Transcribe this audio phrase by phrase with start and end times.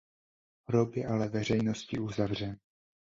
[0.67, 2.57] Hrob je ale veřejnosti uzavřen.